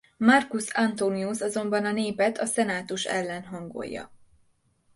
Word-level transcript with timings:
Marcus 0.17 0.71
Antonius 0.73 1.41
azonban 1.41 1.85
a 1.85 1.91
népet 1.91 2.37
a 2.37 2.45
senatus 2.45 3.03
ellen 3.05 3.43
hangolja. 3.43 4.11